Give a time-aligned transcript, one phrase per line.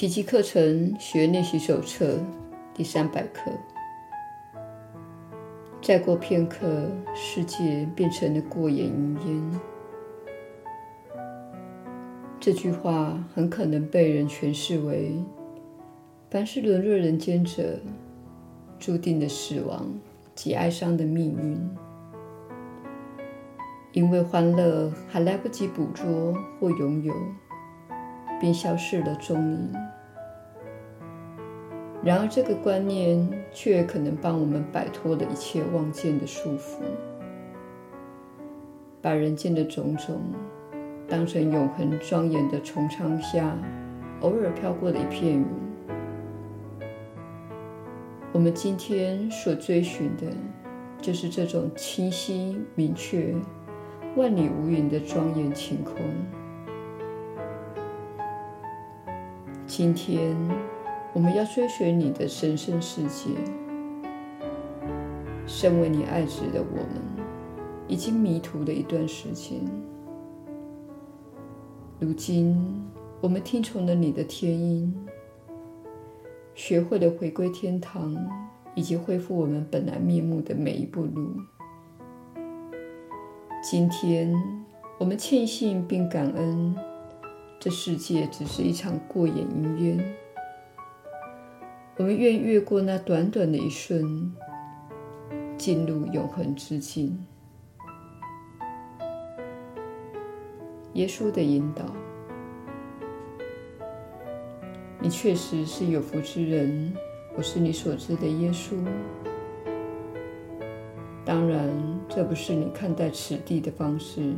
[0.00, 2.18] 奇迹课程学练习手册
[2.72, 3.50] 第三百课。
[5.82, 9.60] 再过片刻，世界变成了过眼云烟。
[12.40, 15.22] 这句话很可能被人诠释为：
[16.30, 17.78] 凡是沦落人间者，
[18.78, 19.86] 注定了死亡
[20.34, 21.70] 及哀伤的命运。
[23.92, 27.14] 因为欢乐还来不及捕捉或拥有，
[28.40, 29.70] 便消失了踪影。
[32.02, 36.80] 然而，这个观念却可能帮我们摆脱了一切妄见的束缚，
[39.02, 40.18] 把人间的种种
[41.06, 43.54] 当成永恒庄严的穹苍下
[44.20, 45.44] 偶尔飘过的一片云。
[48.32, 50.26] 我们今天所追寻的，
[51.02, 53.34] 就是这种清晰明确。
[54.16, 55.94] 万里无云的庄严晴空。
[59.66, 60.34] 今天，
[61.12, 63.30] 我们要追寻你的神圣世界。
[65.44, 67.26] 身为你爱子的我们，
[67.88, 69.58] 已经迷途了一段时间。
[71.98, 72.56] 如今，
[73.20, 74.94] 我们听从了你的天音，
[76.54, 78.16] 学会了回归天堂，
[78.76, 81.32] 以及恢复我们本来面目的每一步路。
[83.60, 84.32] 今天，
[84.98, 86.76] 我们庆幸并感恩，
[87.58, 90.16] 这世界只是一场过眼云烟。
[92.00, 94.32] 我们愿越过那短短的一瞬，
[95.58, 97.26] 进入永恒之境。
[100.94, 101.84] 耶稣的引导，
[104.98, 106.90] 你确实是有福之人。
[107.36, 108.82] 我是你所知的耶稣。
[111.22, 111.68] 当然，
[112.08, 114.32] 这不是你看待此地的方式。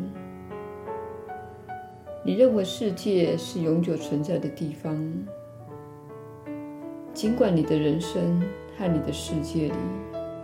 [2.24, 5.00] 你认为世界是永久存在的地方，
[7.23, 8.43] 尽管你的人生
[8.77, 9.75] 和你的世界里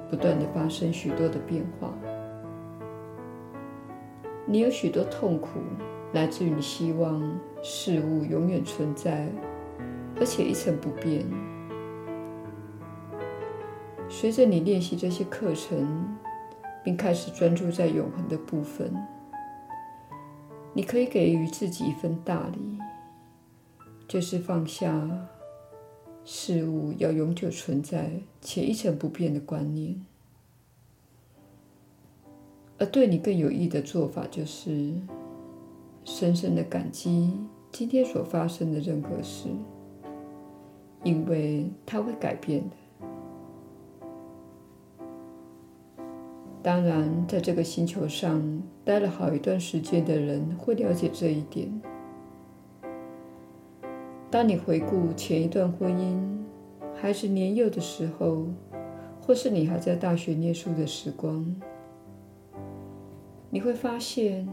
[0.09, 1.93] 不断地发生许多的变化，
[4.47, 5.59] 你有许多痛苦
[6.13, 7.21] 来自于你希望
[7.65, 9.29] 事物永远存在，
[10.21, 11.27] 而且一成不变。
[14.09, 16.17] 随着你练习这些课程，
[16.85, 18.95] 并开始专注在永恒的部分，
[20.73, 22.79] 你可以给予自己一份大礼，
[24.07, 24.89] 就是放下
[26.31, 30.05] 事物要永久存在且一成不变的观念。
[32.77, 34.93] 而对你更有益的做法，就是
[36.05, 37.33] 深深的感激
[37.73, 39.49] 今天所发生的任何事，
[41.03, 42.77] 因为它会改变的。
[46.63, 51.81] 当然，在这个星球上待了好一段时间的人会了解这一点。
[54.31, 56.21] 当你回顾前一段婚姻、
[56.95, 58.47] 孩子年幼的时候，
[59.21, 61.57] 或是你还在大学念书的时光，
[63.51, 64.49] 你会发现，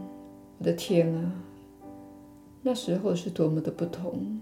[0.58, 1.32] 我的天啊，
[2.62, 4.40] 那时候是多么的不同。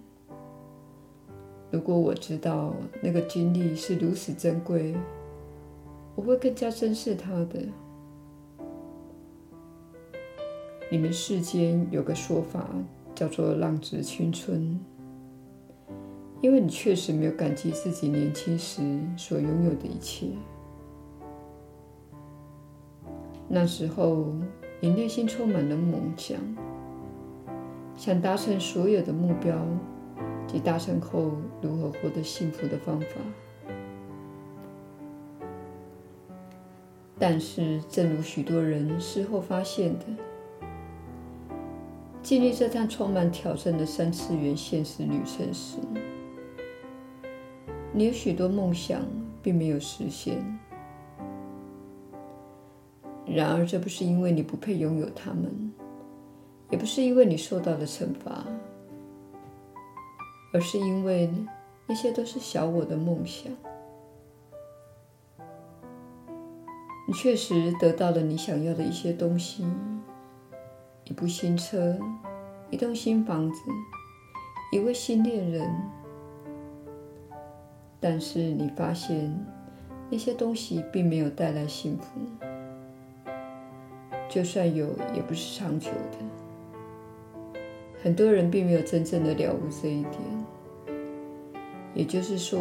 [1.71, 4.95] 如果我知道那个经历是如此珍贵。
[6.17, 7.61] 我会更加珍视他的。
[10.89, 12.71] 你们世间有个说法
[13.17, 14.79] 叫做“浪子青春”，
[16.41, 18.83] 因为你确实没有感激自己年轻时
[19.17, 20.29] 所拥有的一切。
[23.49, 24.27] 那时候，
[24.81, 26.39] 你内心充满了梦想，
[27.97, 29.57] 想达成所有的目标
[30.47, 33.07] 及达成后如何获得幸福的方法。
[37.19, 40.05] 但是，正如许多人事后发现的，
[42.23, 45.79] 经历这趟充满挑战的三次元现实旅程时，
[47.97, 49.03] 你有许多梦想
[49.41, 50.37] 并没有实现。
[53.25, 55.73] 然而，这不是因为你不配拥有他们，
[56.71, 58.45] 也不是因为你受到了惩罚，
[60.53, 61.31] 而是因为
[61.87, 63.53] 那些都是小我的梦想。
[67.07, 69.65] 你确实得到了你想要的一些东西：
[71.05, 71.97] 一部新车、
[72.71, 73.63] 一栋新房子、
[74.73, 75.71] 一位新恋人。
[78.05, 79.35] 但是你发现
[80.11, 82.21] 那些东西并没有带来幸福，
[84.29, 87.61] 就算有，也不是长久的。
[88.03, 90.13] 很多人并没有真正的了悟这一点。
[91.95, 92.61] 也就是说，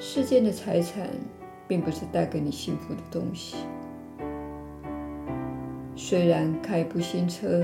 [0.00, 1.08] 世间的财产。
[1.66, 3.56] 并不是带给你幸福的东西。
[5.96, 7.62] 虽然开一部新车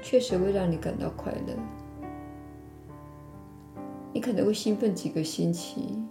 [0.00, 1.54] 确实会让你感到快乐，
[4.16, 6.02] 你可能会兴奋几个星期，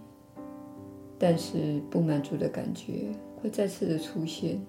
[1.18, 3.10] 但是不满足的感觉
[3.42, 4.64] 会再次的出现。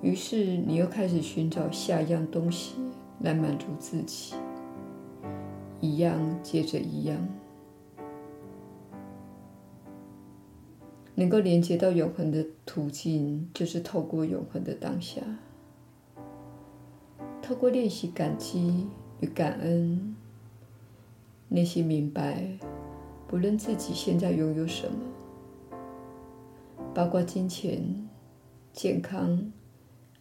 [0.00, 2.76] 于是你又开始寻找下一样东西
[3.20, 4.34] 来满足自己，
[5.82, 7.28] 一样接着一样。
[11.14, 15.20] 能够连接到永恒的途径，就是透过永恒的当下，
[17.42, 18.86] 透过练习感激
[19.20, 20.16] 与感恩，
[21.54, 22.48] 内心明白，
[23.28, 25.76] 不论自己现在拥有什么，
[26.94, 28.08] 包括金钱、
[28.72, 29.52] 健康、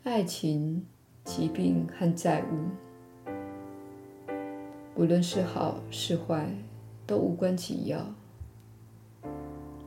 [0.04, 0.86] 爱情、
[1.24, 2.68] 疾病和债务，
[4.94, 6.50] 不论是好是坏，
[7.07, 8.06] 都无关紧要。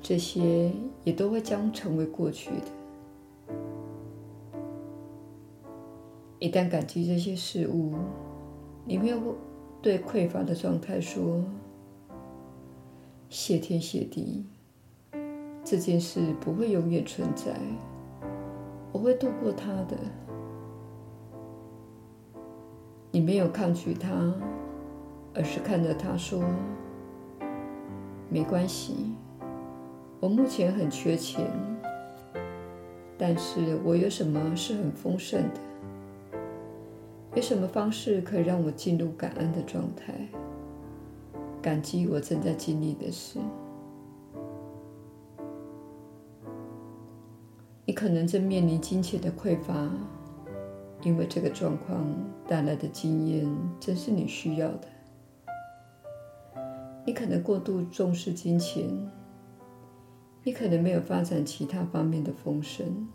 [0.01, 2.57] 这些也都会将成为过去的。
[6.39, 7.93] 一旦感激这些事物，
[8.87, 9.19] 你没有
[9.85, 11.45] 对匮乏的状态说
[13.29, 14.47] ：“谢天谢地，
[15.63, 17.53] 这件事不会永远存在，
[18.93, 19.95] 我会度过它的。”
[23.13, 24.33] 你没有抗拒它，
[25.35, 26.43] 而是看着它说
[28.33, 29.13] ：“没关系。”
[30.19, 31.47] 我目前很缺钱，
[33.19, 35.61] 但是我有什么是很丰盛的？
[37.35, 40.15] 有什么方式可以让我进入感恩的状态？
[41.61, 43.41] 感激我正在经历的事。
[47.85, 49.91] 你可能正面临金钱的匮乏，
[51.03, 52.07] 因为这个状况
[52.47, 53.47] 带来的经验
[53.81, 54.89] 正是你需要的。
[57.05, 58.89] 你可能过度重视金钱。
[60.47, 63.09] 你可能没有发展其他方面的丰盛，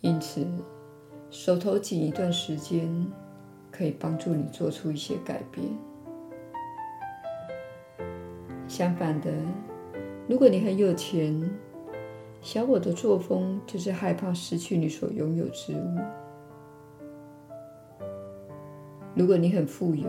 [0.00, 0.44] 因此
[1.30, 2.88] 手头紧一段时间
[3.70, 5.66] 可以帮助你做出一些改变。
[8.68, 9.30] 相反的，
[10.28, 11.50] 如果你很有钱，
[12.40, 15.98] 小我的作风就是害怕失去你所拥有之物。
[19.14, 20.08] 如果你很富有，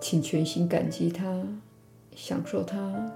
[0.00, 1.46] 请全心感激它，
[2.14, 3.12] 享受它。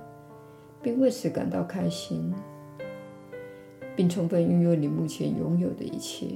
[0.85, 2.35] 并为此感到开心，
[3.95, 6.27] 并充分运用你目前拥有的一切，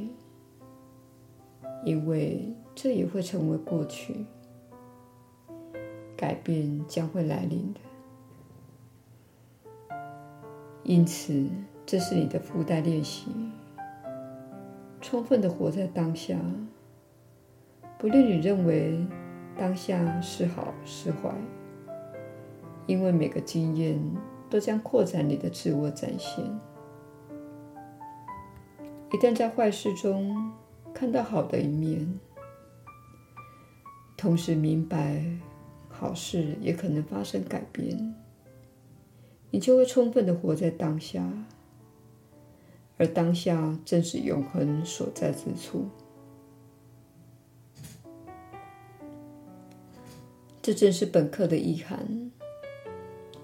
[1.87, 4.27] 因为这也会成为过去，
[6.17, 7.81] 改变将会来临的。
[10.83, 11.49] 因此，
[11.87, 13.31] 这是你的附带练习：
[15.01, 16.37] 充分的活在当下，
[17.97, 18.99] 不论你认为
[19.57, 21.33] 当下是好是坏，
[22.87, 23.99] 因为每个经验。
[24.49, 26.45] 都将扩展你的自我展现。
[29.13, 30.53] 一旦在坏事中
[30.99, 32.19] 看到好的一面，
[34.17, 35.23] 同时明白
[35.91, 38.15] 好事也可能发生改变，
[39.51, 41.31] 你就会充分的活在当下，
[42.97, 45.85] 而当下正是永恒所在之处。
[50.63, 52.31] 这正是本课的意涵。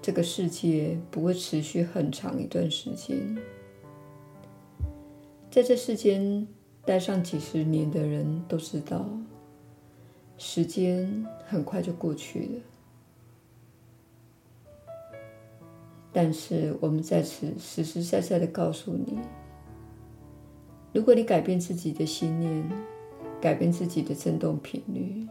[0.01, 3.37] 这个世界不会持续很长一段时间，
[5.51, 6.47] 在这世间
[6.85, 9.05] 待上几十年的人都知道，
[10.37, 12.61] 时间很快就过去了。
[16.11, 19.17] 但是我们在此实实在在的告诉你，
[20.93, 22.69] 如果你改变自己的信念，
[23.41, 25.25] 改变自己的振动频率，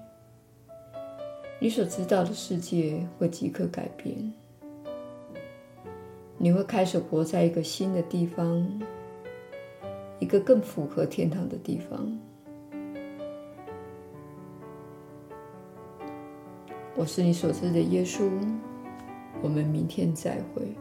[1.60, 4.32] 你所知道的世界会即刻改变。
[6.38, 8.82] 你会开始活在一个新的地方，
[10.22, 12.16] 一个更符合天堂的地方。
[16.94, 18.30] 我是你所知的耶稣，
[19.42, 20.76] 我们明天再会。